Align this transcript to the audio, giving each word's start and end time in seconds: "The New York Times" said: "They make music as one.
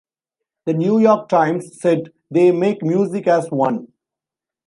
"The 0.65 0.73
New 0.73 0.97
York 0.97 1.29
Times" 1.29 1.79
said: 1.79 2.11
"They 2.31 2.51
make 2.51 2.81
music 2.81 3.27
as 3.27 3.51
one. 3.51 3.89